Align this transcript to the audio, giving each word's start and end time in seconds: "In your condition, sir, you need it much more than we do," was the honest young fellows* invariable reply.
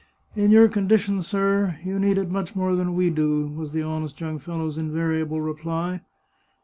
"In 0.35 0.49
your 0.49 0.67
condition, 0.67 1.21
sir, 1.21 1.77
you 1.83 1.99
need 1.99 2.17
it 2.17 2.31
much 2.31 2.55
more 2.55 2.75
than 2.75 2.95
we 2.95 3.11
do," 3.11 3.45
was 3.45 3.71
the 3.71 3.83
honest 3.83 4.19
young 4.19 4.39
fellows* 4.39 4.75
invariable 4.79 5.41
reply. 5.41 6.01